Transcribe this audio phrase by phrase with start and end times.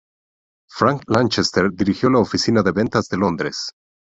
[0.67, 3.75] Frank Lanchester dirigió la oficina de ventas de Londres.